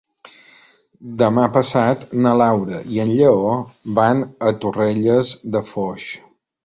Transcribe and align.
Demà 1.21 1.43
passat 1.57 2.05
na 2.25 2.33
Laura 2.43 2.79
i 2.95 3.03
en 3.03 3.11
Lleó 3.19 3.53
van 4.01 4.25
a 4.49 4.55
Torrelles 4.65 5.35
de 5.57 5.63
Foix. 5.69 6.09